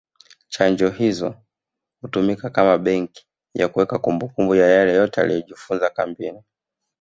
Chanjo 0.47 0.89
hizo 0.89 1.35
hutumika 2.01 2.49
kama 2.49 2.77
benki 2.77 3.27
ya 3.55 3.67
kuweka 3.67 3.99
kumbukumbu 3.99 4.55
ya 4.55 4.67
yale 4.67 4.93
yote 4.93 5.21
aliyojifunza 5.21 5.89
kambini 5.89 6.41